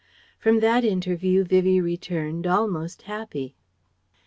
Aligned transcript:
From 0.39 0.61
that 0.61 0.83
interview 0.83 1.43
Vivie 1.43 1.79
returned 1.79 2.47
almost 2.47 3.03
happy. 3.03 3.53